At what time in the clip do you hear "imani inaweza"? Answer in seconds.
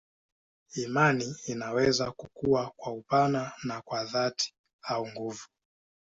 0.75-2.11